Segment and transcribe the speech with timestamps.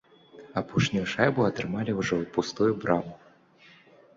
[0.61, 3.13] Апошнюю шайбу атрымалі ўжо ў пустую браму.